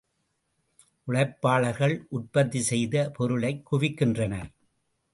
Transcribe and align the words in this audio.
உழைப்பாளர்கள் 1.07 1.95
உற்பத்தி 2.09 2.61
செய்து 2.61 3.11
பொருளைக் 3.11 3.63
குவிக்கின்றனர். 3.71 4.49